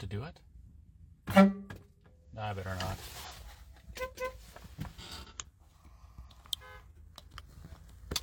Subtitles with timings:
[0.00, 0.40] To do it?
[1.28, 2.96] I better not.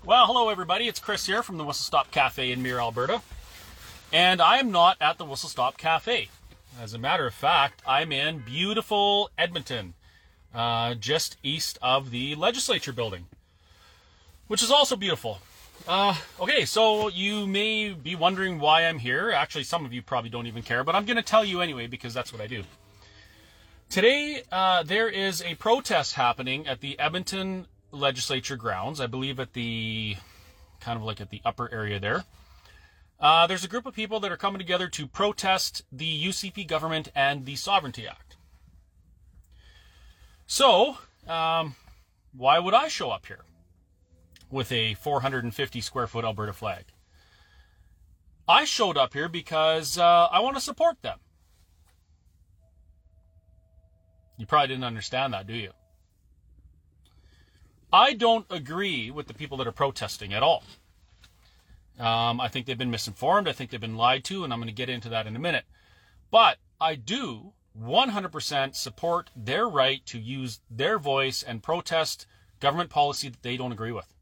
[0.03, 0.87] Well, hello everybody.
[0.87, 3.21] It's Chris here from the Whistle Stop Cafe in Mirror, Alberta.
[4.11, 6.29] And I am not at the Whistle Stop Cafe.
[6.81, 9.93] As a matter of fact, I'm in beautiful Edmonton,
[10.55, 13.27] uh, just east of the legislature building,
[14.47, 15.41] which is also beautiful.
[15.87, 19.31] Uh, okay, so you may be wondering why I'm here.
[19.31, 21.87] Actually, some of you probably don't even care, but I'm going to tell you anyway
[21.87, 22.63] because that's what I do.
[23.89, 28.99] Today, uh, there is a protest happening at the Edmonton legislature grounds.
[28.99, 30.17] I believe at the
[30.81, 32.25] kind of like at the upper area there.
[33.17, 37.07] Uh, there's a group of people that are coming together to protest the UCP government
[37.15, 38.35] and the Sovereignty Act.
[40.47, 40.97] So,
[41.29, 41.75] um,
[42.35, 43.39] why would I show up here
[44.49, 46.85] with a 450 square foot Alberta flag?
[48.47, 51.19] I showed up here because uh, I want to support them.
[54.37, 55.71] You probably didn't understand that, do you?
[57.91, 60.63] I don't agree with the people that are protesting at all.
[61.99, 63.47] Um, I think they've been misinformed.
[63.47, 65.39] I think they've been lied to, and I'm going to get into that in a
[65.39, 65.65] minute.
[66.29, 72.27] But I do 100% support their right to use their voice and protest
[72.59, 74.13] government policy that they don't agree with.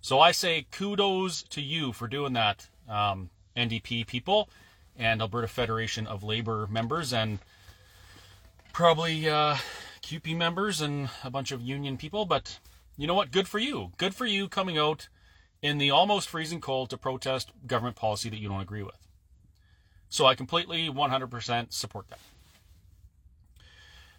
[0.00, 4.48] So I say kudos to you for doing that, um, NDP people
[4.98, 7.38] and Alberta Federation of Labor members and
[8.72, 9.56] probably uh,
[10.02, 12.24] CUPE members and a bunch of union people.
[12.24, 12.58] But
[12.96, 13.30] you know what?
[13.30, 13.92] Good for you.
[13.98, 15.08] Good for you coming out
[15.62, 18.96] in the almost freezing cold to protest government policy that you don't agree with.
[20.08, 22.18] So I completely 100% support that.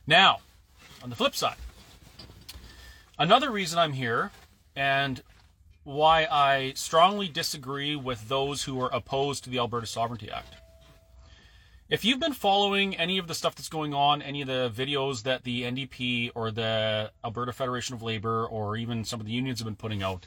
[0.06, 0.40] Now,
[1.04, 1.58] on the flip side,
[3.18, 4.32] another reason I'm here
[4.76, 5.22] and
[5.84, 10.56] why I strongly disagree with those who are opposed to the Alberta Sovereignty Act.
[11.90, 15.24] If you've been following any of the stuff that's going on, any of the videos
[15.24, 19.60] that the NDP or the Alberta Federation of Labor or even some of the unions
[19.60, 20.26] have been putting out,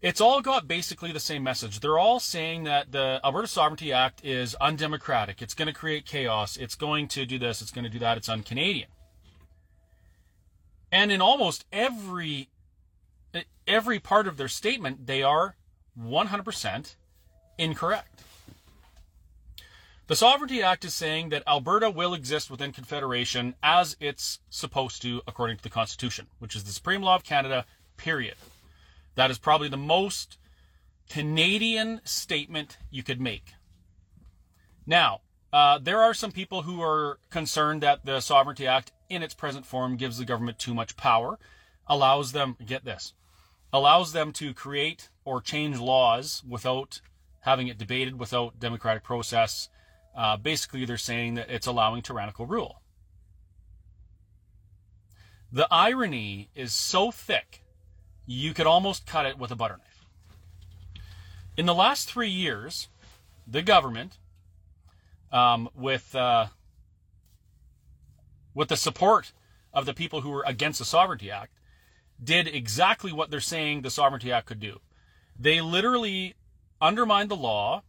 [0.00, 1.80] it's all got basically the same message.
[1.80, 5.42] They're all saying that the Alberta Sovereignty Act is undemocratic.
[5.42, 6.56] It's going to create chaos.
[6.56, 7.60] It's going to do this.
[7.60, 8.16] It's going to do that.
[8.16, 8.88] It's un-Canadian.
[10.90, 12.48] And in almost every
[13.66, 15.56] every part of their statement, they are
[15.98, 16.96] 100%
[17.58, 18.22] incorrect.
[20.06, 25.22] The Sovereignty Act is saying that Alberta will exist within Confederation as it's supposed to
[25.26, 27.64] according to the Constitution, which is the supreme law of Canada,
[27.96, 28.34] period.
[29.14, 30.36] That is probably the most
[31.08, 33.54] Canadian statement you could make.
[34.86, 35.22] Now,
[35.54, 39.64] uh, there are some people who are concerned that the Sovereignty Act in its present
[39.64, 41.38] form gives the government too much power,
[41.86, 43.14] allows them, get this,
[43.74, 47.00] allows them to create or change laws without
[47.40, 49.68] having it debated, without democratic process.
[50.16, 52.80] Uh, basically, they're saying that it's allowing tyrannical rule.
[55.50, 57.64] The irony is so thick
[58.26, 60.06] you could almost cut it with a butter knife.
[61.56, 62.88] In the last three years,
[63.44, 64.18] the government,
[65.32, 66.46] um, with uh,
[68.54, 69.32] with the support
[69.72, 71.52] of the people who were against the Sovereignty Act,
[72.24, 74.80] did exactly what they're saying the Sovereignty Act could do.
[75.38, 76.34] They literally
[76.80, 77.82] undermined the law,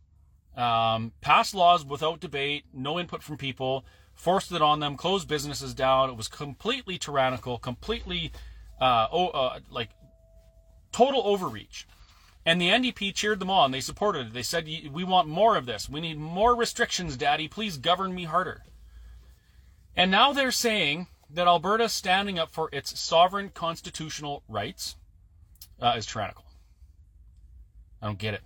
[0.56, 5.74] um, passed laws without debate, no input from people, forced it on them, closed businesses
[5.74, 6.10] down.
[6.10, 8.32] It was completely tyrannical, completely
[8.80, 9.90] uh, oh, uh, like
[10.92, 11.88] total overreach.
[12.46, 13.72] And the NDP cheered them on.
[13.72, 14.34] They supported it.
[14.34, 15.90] They said, We want more of this.
[15.90, 17.48] We need more restrictions, Daddy.
[17.48, 18.64] Please govern me harder.
[19.96, 24.96] And now they're saying that Alberta standing up for its sovereign constitutional rights
[25.82, 26.46] uh, is tyrannical.
[28.02, 28.42] I don't get it.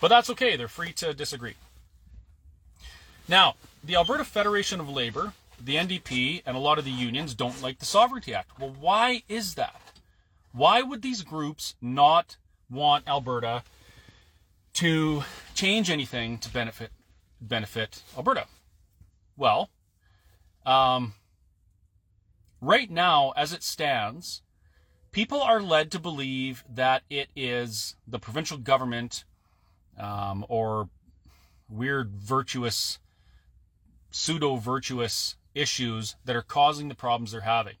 [0.00, 0.56] But that's okay.
[0.56, 1.54] They're free to disagree.
[3.28, 7.60] Now, the Alberta Federation of Labor, the NDP, and a lot of the unions don't
[7.62, 8.58] like the Sovereignty Act.
[8.58, 9.80] Well, why is that?
[10.52, 12.36] Why would these groups not
[12.70, 13.62] want Alberta
[14.74, 15.24] to
[15.54, 16.90] change anything to benefit
[17.40, 18.46] benefit Alberta?
[19.36, 19.70] Well,
[20.64, 21.14] um,
[22.60, 24.42] right now, as it stands,
[25.12, 29.24] people are led to believe that it is the provincial government
[29.98, 30.88] um, or
[31.68, 32.98] weird virtuous,
[34.10, 37.76] pseudo virtuous issues that are causing the problems they're having.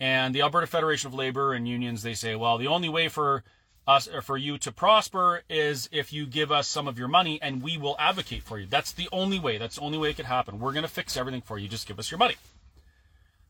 [0.00, 3.44] And the Alberta Federation of Labor and unions, they say, well, the only way for
[3.86, 7.38] us or for you to prosper is if you give us some of your money
[7.42, 8.66] and we will advocate for you.
[8.66, 9.58] That's the only way.
[9.58, 10.58] That's the only way it could happen.
[10.58, 11.68] We're going to fix everything for you.
[11.68, 12.36] Just give us your money.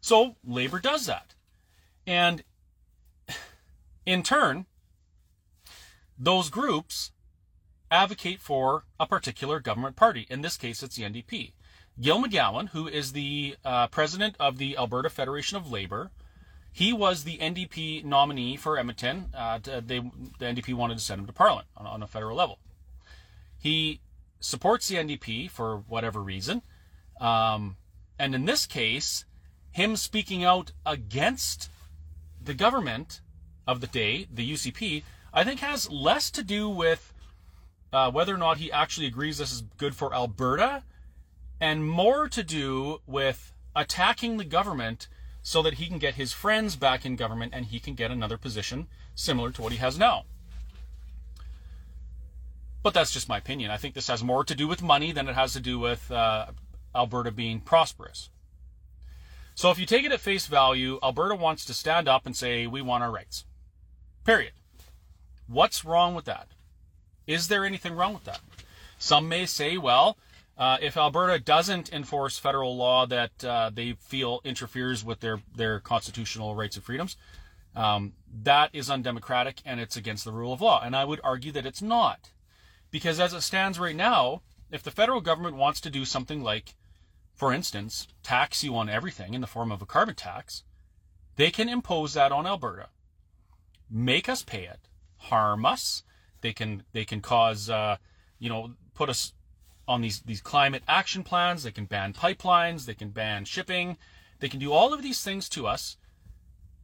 [0.04, 1.32] So labor does that.
[2.06, 2.44] And
[4.04, 4.66] in turn,
[6.18, 7.12] those groups
[7.90, 10.26] advocate for a particular government party.
[10.28, 11.54] In this case, it's the NDP.
[11.98, 16.10] Gil McGowan, who is the uh, president of the Alberta Federation of Labor,
[16.70, 19.30] he was the NDP nominee for Edmonton.
[19.34, 22.58] Uh, they, the NDP wanted to send him to Parliament on, on a federal level.
[23.58, 24.02] He
[24.38, 26.60] supports the NDP for whatever reason.
[27.18, 27.78] Um,
[28.18, 29.24] and in this case,
[29.74, 31.68] him speaking out against
[32.40, 33.20] the government
[33.66, 37.12] of the day, the UCP, I think has less to do with
[37.92, 40.84] uh, whether or not he actually agrees this is good for Alberta
[41.60, 45.08] and more to do with attacking the government
[45.42, 48.36] so that he can get his friends back in government and he can get another
[48.36, 48.86] position
[49.16, 50.22] similar to what he has now.
[52.84, 53.72] But that's just my opinion.
[53.72, 56.12] I think this has more to do with money than it has to do with
[56.12, 56.46] uh,
[56.94, 58.30] Alberta being prosperous.
[59.54, 62.66] So if you take it at face value, Alberta wants to stand up and say,
[62.66, 63.44] we want our rights.
[64.24, 64.52] Period.
[65.46, 66.48] What's wrong with that?
[67.26, 68.40] Is there anything wrong with that?
[68.98, 70.16] Some may say, well,
[70.56, 75.80] uh, if Alberta doesn't enforce federal law that uh, they feel interferes with their, their
[75.80, 77.16] constitutional rights and freedoms,
[77.76, 78.12] um,
[78.42, 80.80] that is undemocratic and it's against the rule of law.
[80.82, 82.30] And I would argue that it's not.
[82.90, 86.74] Because as it stands right now, if the federal government wants to do something like,
[87.34, 90.62] for instance, tax you on everything in the form of a carbon tax,
[91.36, 92.88] they can impose that on Alberta,
[93.90, 96.04] make us pay it, harm us.
[96.40, 97.96] They can they can cause uh,
[98.38, 99.32] you know put us
[99.86, 101.62] on these, these climate action plans.
[101.62, 102.86] They can ban pipelines.
[102.86, 103.96] They can ban shipping.
[104.40, 105.96] They can do all of these things to us.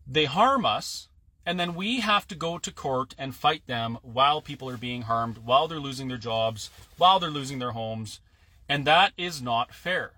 [0.07, 1.09] They harm us.
[1.47, 5.03] And then we have to go to court and fight them while people are being
[5.03, 8.21] harmed, while they're losing their jobs, while they're losing their homes.
[8.69, 10.13] And that is not fair.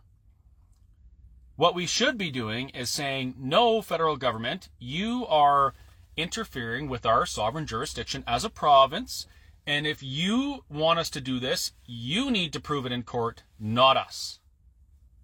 [1.63, 5.75] What we should be doing is saying, no, federal government, you are
[6.17, 9.29] interfering with our sovereign jurisdiction as a province
[9.65, 13.45] and if you want us to do this, you need to prove it in court,
[13.61, 14.41] not us.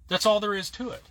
[0.07, 1.07] That's all there is to it.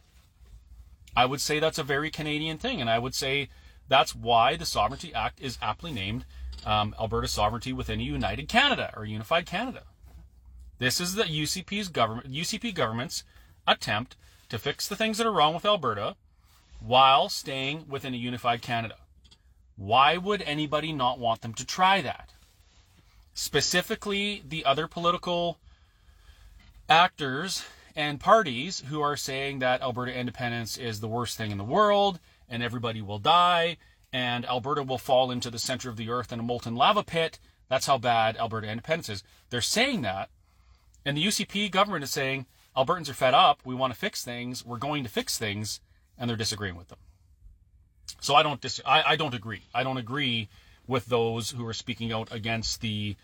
[1.13, 3.49] I would say that's a very Canadian thing, and I would say
[3.89, 6.23] that's why the Sovereignty Act is aptly named
[6.65, 9.83] um, Alberta Sovereignty within a United Canada or Unified Canada.
[10.77, 13.25] This is the UCP's government, UCP government's
[13.67, 14.15] attempt
[14.49, 16.15] to fix the things that are wrong with Alberta
[16.79, 18.95] while staying within a unified Canada.
[19.75, 22.33] Why would anybody not want them to try that?
[23.37, 25.59] specifically the other political
[26.89, 27.63] actors
[27.95, 32.19] and parties who are saying that Alberta independence is the worst thing in the world
[32.49, 33.77] and everybody will die
[34.11, 37.37] and Alberta will fall into the center of the earth in a molten lava pit.
[37.69, 39.23] That's how bad Alberta independence is.
[39.51, 40.29] They're saying that.
[41.05, 42.47] And the UCP government is saying
[42.77, 43.61] Albertans are fed up.
[43.65, 44.63] We want to fix things.
[44.63, 45.81] We're going to fix things.
[46.17, 46.99] And they're disagreeing with them.
[48.21, 49.63] So I don't dis- I, I don't agree.
[49.73, 50.49] I don't agree
[50.87, 53.15] with those who are speaking out against the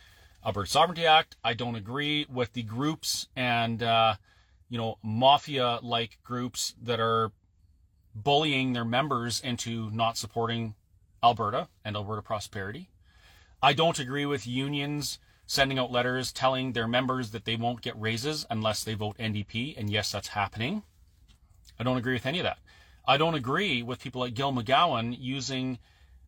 [0.45, 1.37] Alberta Sovereignty Act.
[1.43, 4.15] I don't agree with the groups and, uh,
[4.69, 7.31] you know, mafia like groups that are
[8.13, 10.75] bullying their members into not supporting
[11.23, 12.89] Alberta and Alberta prosperity.
[13.61, 15.19] I don't agree with unions
[15.53, 19.77] sending out letters telling their members that they won't get raises unless they vote NDP.
[19.77, 20.83] And yes, that's happening.
[21.79, 22.57] I don't agree with any of that.
[23.05, 25.77] I don't agree with people like Gil McGowan using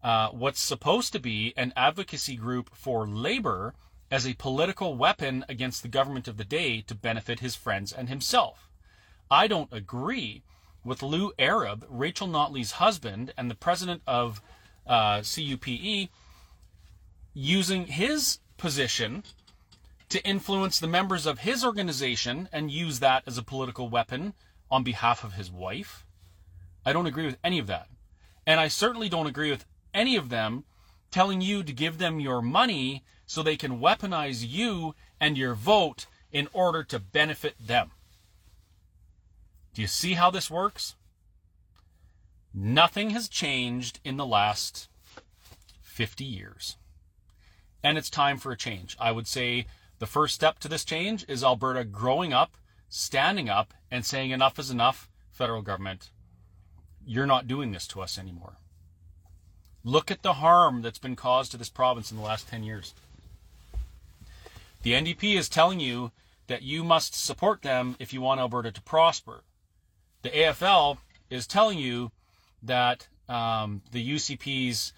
[0.03, 3.73] uh, what's supposed to be an advocacy group for labor
[4.11, 8.09] as a political weapon against the government of the day to benefit his friends and
[8.09, 8.69] himself.
[9.31, 10.43] I don't agree
[10.83, 14.41] with Lou Arab, Rachel Notley's husband and the president of
[14.85, 16.09] uh, CUPE,
[17.33, 19.23] using his position
[20.09, 24.33] to influence the members of his organization and use that as a political weapon
[24.69, 26.05] on behalf of his wife.
[26.85, 27.87] I don't agree with any of that.
[28.45, 30.65] And I certainly don't agree with any of them
[31.11, 36.05] telling you to give them your money so they can weaponize you and your vote
[36.31, 37.91] in order to benefit them.
[39.73, 40.95] Do you see how this works?
[42.53, 44.87] Nothing has changed in the last
[45.81, 46.77] 50 years.
[47.85, 48.97] And it's time for a change.
[48.99, 49.67] I would say
[49.99, 52.57] the first step to this change is Alberta growing up,
[52.89, 56.09] standing up, and saying enough is enough, federal government.
[57.05, 58.53] You're not doing this to us anymore.
[59.83, 62.95] Look at the harm that's been caused to this province in the last 10 years.
[64.81, 66.11] The NDP is telling you
[66.47, 69.43] that you must support them if you want Alberta to prosper.
[70.23, 70.97] The AFL
[71.29, 72.11] is telling you
[72.63, 74.91] that um, the UCP's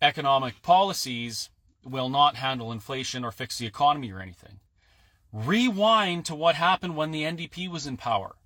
[0.00, 1.48] economic policies
[1.84, 4.60] will not handle inflation or fix the economy or anything.
[5.32, 8.36] Rewind to what happened when the NDP was in power.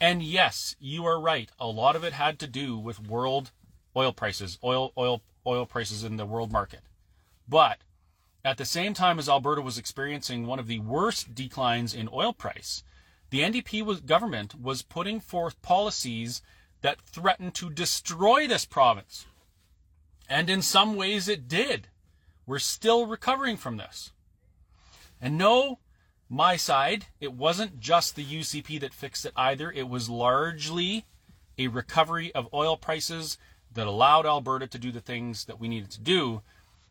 [0.00, 1.50] And yes, you are right.
[1.58, 3.50] A lot of it had to do with world
[3.94, 6.80] oil prices, oil oil oil prices in the world market.
[7.48, 7.78] But
[8.44, 12.32] at the same time as Alberta was experiencing one of the worst declines in oil
[12.32, 12.82] price,
[13.28, 16.40] the NDP was, government was putting forth policies
[16.80, 19.26] that threatened to destroy this province.
[20.28, 21.88] And in some ways it did.
[22.46, 24.12] We're still recovering from this.
[25.20, 25.78] And no,
[26.28, 29.70] my side, it wasn't just the UCP that fixed it either.
[29.70, 31.04] It was largely
[31.58, 33.36] a recovery of oil prices
[33.72, 36.42] that allowed Alberta to do the things that we needed to do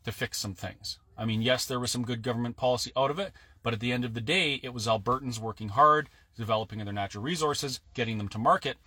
[0.06, 1.00] to fix some things.
[1.18, 3.91] I mean, yes, there was some good government policy out of it, but at the
[3.91, 8.29] end of the day, it was Albertans working hard, developing their natural resources, getting them
[8.29, 8.77] to market,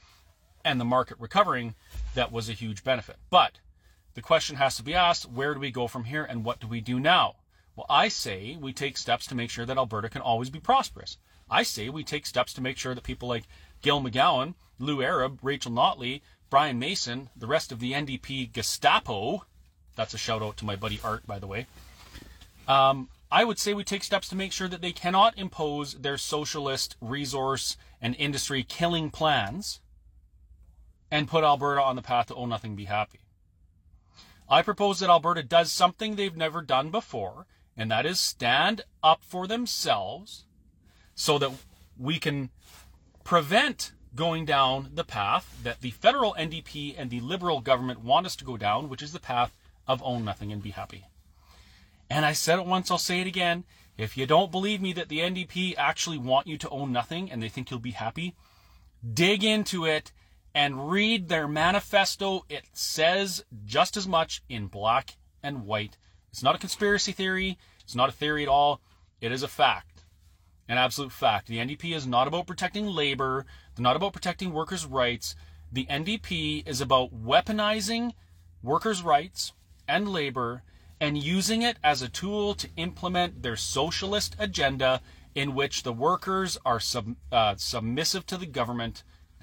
[0.64, 1.75] and the market recovering
[2.14, 3.16] that was a huge benefit.
[3.28, 3.59] But
[4.14, 6.66] the question has to be asked where do we go from here and what do
[6.66, 7.37] we do now?
[7.75, 11.16] Well, I say we take steps to make sure that Alberta can always be prosperous.
[11.50, 13.45] I say we take steps to make sure that people like
[13.81, 19.47] Gil McGowan, Lou Arab, Rachel Notley, Brian Mason, the rest of the NDP Gestapo,
[19.97, 21.66] that's a shout out to my buddy Art, by the way.
[22.69, 26.19] Um, I would say we take steps to make sure that they cannot impose their
[26.19, 29.81] socialist resource and industry killing plans
[31.11, 33.21] and put Alberta on the path to own nothing, be happy.
[34.52, 39.25] I propose that Alberta does something they've never done before, and that is stand up
[39.25, 40.44] for themselves
[41.14, 41.52] so that
[41.99, 42.50] we can
[43.25, 48.37] prevent going down the path that the federal NDP and the Liberal government want us
[48.37, 49.56] to go down, which is the path
[49.88, 51.06] of own nothing and be happy.
[52.11, 53.64] And I said it once, I'll say it again.
[53.97, 57.42] If you don't believe me that the NDP actually want you to own nothing and
[57.42, 58.35] they think you'll be happy,
[59.14, 60.12] dig into it
[60.54, 62.44] and read their manifesto.
[62.49, 65.97] It says just as much in black and white.
[66.30, 67.59] It's not a conspiracy theory.
[67.82, 68.80] It's not a theory at all.
[69.21, 70.04] It is a fact,
[70.68, 71.47] an absolute fact.
[71.47, 73.47] The NDP is not about protecting labor.
[73.75, 75.37] They're not about protecting workers' rights.
[75.71, 78.12] The NDP is about weaponizing
[78.62, 79.52] workers' rights
[79.88, 80.62] and labor
[81.00, 85.00] and using it as a tool to implement their socialist agenda
[85.35, 89.02] in which the workers are sub, uh, submissive to the government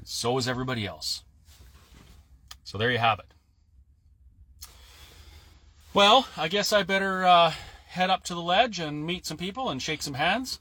[0.09, 1.23] so is everybody else.
[2.63, 3.31] So there you have it.
[5.93, 7.53] Well, I guess I better uh,
[7.89, 10.59] head up to the ledge and meet some people and shake some hands.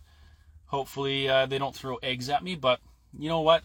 [0.66, 2.80] Hopefully, uh, they don't throw eggs at me, but
[3.18, 3.62] you know what?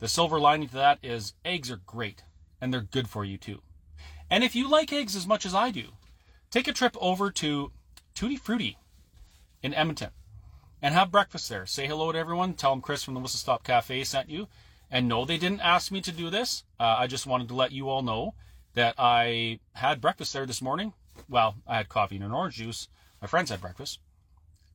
[0.00, 2.24] The silver lining to that is eggs are great
[2.60, 3.62] and they're good for you too.
[4.28, 5.90] And if you like eggs as much as I do,
[6.50, 7.70] take a trip over to
[8.16, 8.78] Tutti Frutti
[9.62, 10.10] in Edmonton
[10.82, 11.66] and have breakfast there.
[11.66, 12.54] Say hello to everyone.
[12.54, 14.48] Tell them Chris from the Whistle Stop Cafe sent you.
[14.92, 16.64] And no, they didn't ask me to do this.
[16.78, 18.34] Uh, I just wanted to let you all know
[18.74, 20.92] that I had breakfast there this morning.
[21.30, 22.88] Well, I had coffee and an orange juice.
[23.20, 24.00] My friends had breakfast,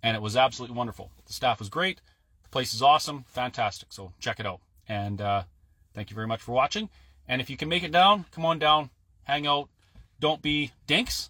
[0.02, 1.12] and it was absolutely wonderful.
[1.28, 2.02] The staff was great.
[2.44, 3.94] The place is awesome, fantastic.
[3.94, 4.60] So check it out.
[4.90, 5.44] And uh,
[5.94, 6.90] thank you very much for watching.
[7.28, 8.90] And if you can make it down, come on down,
[9.24, 9.70] hang out.
[10.20, 11.30] Don't be dinks,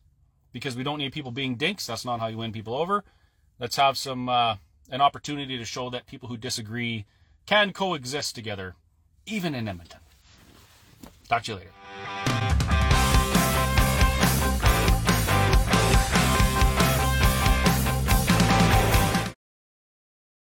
[0.54, 1.86] because we don't need people being dinks.
[1.88, 3.04] That's not how you win people over.
[3.60, 4.56] Let's have some uh,
[4.90, 7.06] an opportunity to show that people who disagree
[7.48, 8.76] can coexist together,
[9.26, 10.00] even in Edmonton.
[11.28, 12.37] Talk to you later.